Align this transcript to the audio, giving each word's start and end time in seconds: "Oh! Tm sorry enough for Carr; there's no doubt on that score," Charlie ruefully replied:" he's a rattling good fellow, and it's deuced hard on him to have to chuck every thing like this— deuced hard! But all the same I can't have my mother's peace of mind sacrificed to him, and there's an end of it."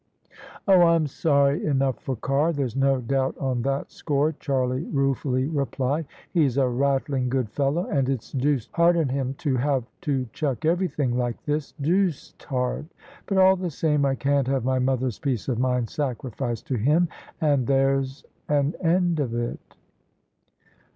"Oh! 0.67 0.79
Tm 0.79 1.07
sorry 1.07 1.63
enough 1.63 1.99
for 1.99 2.15
Carr; 2.15 2.53
there's 2.53 2.75
no 2.75 3.01
doubt 3.01 3.37
on 3.37 3.61
that 3.61 3.91
score," 3.91 4.31
Charlie 4.39 4.85
ruefully 4.85 5.45
replied:" 5.45 6.07
he's 6.33 6.57
a 6.57 6.67
rattling 6.67 7.29
good 7.29 7.51
fellow, 7.51 7.85
and 7.85 8.09
it's 8.09 8.31
deuced 8.31 8.71
hard 8.71 8.97
on 8.97 9.09
him 9.09 9.35
to 9.35 9.57
have 9.57 9.83
to 10.01 10.25
chuck 10.33 10.65
every 10.65 10.87
thing 10.87 11.19
like 11.19 11.43
this— 11.45 11.73
deuced 11.81 12.41
hard! 12.41 12.87
But 13.27 13.37
all 13.37 13.55
the 13.55 13.69
same 13.69 14.03
I 14.03 14.15
can't 14.15 14.47
have 14.47 14.65
my 14.65 14.79
mother's 14.79 15.19
peace 15.19 15.47
of 15.47 15.59
mind 15.59 15.87
sacrificed 15.87 16.65
to 16.69 16.77
him, 16.79 17.07
and 17.39 17.67
there's 17.67 18.23
an 18.49 18.73
end 18.81 19.19
of 19.19 19.35
it." 19.35 19.75